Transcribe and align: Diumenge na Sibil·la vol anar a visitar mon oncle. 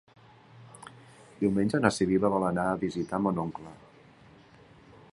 Diumenge 1.41 1.83
na 1.83 1.93
Sibil·la 1.97 2.33
vol 2.37 2.49
anar 2.49 2.65
a 2.73 2.81
visitar 2.87 3.23
mon 3.27 3.45
oncle. 3.49 3.79